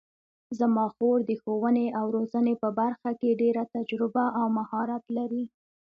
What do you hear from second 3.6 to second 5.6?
تجربه او مهارت لري